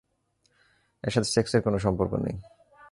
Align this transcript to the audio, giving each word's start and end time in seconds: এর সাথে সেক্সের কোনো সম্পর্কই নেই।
এর 1.03 1.11
সাথে 1.11 1.29
সেক্সের 1.29 1.61
কোনো 1.61 1.77
সম্পর্কই 1.79 2.21
নেই। 2.23 2.37